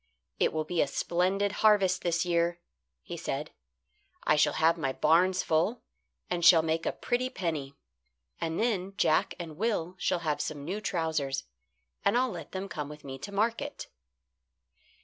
"It 0.39 0.51
will 0.51 0.63
be 0.63 0.81
a 0.81 0.87
splendid 0.87 1.51
harvest 1.61 2.01
this 2.01 2.25
year," 2.25 2.59
he 3.03 3.15
said. 3.15 3.51
"I 4.23 4.35
shall 4.35 4.53
have 4.53 4.75
my 4.75 4.91
barns 4.91 5.43
full, 5.43 5.83
and 6.27 6.43
shall 6.43 6.63
make 6.63 6.87
a 6.87 6.91
pretty 6.91 7.29
penny. 7.29 7.75
And 8.39 8.59
then 8.59 8.95
Jack 8.97 9.35
and 9.37 9.57
Will 9.57 9.93
shall 9.99 10.21
have 10.25 10.41
some 10.41 10.65
new 10.65 10.81
trousers, 10.81 11.43
and 12.03 12.17
I'll 12.17 12.31
let 12.31 12.51
them 12.51 12.67
come 12.67 12.89
with 12.89 13.03
me 13.03 13.19
to 13.19 13.31
market." 13.31 13.89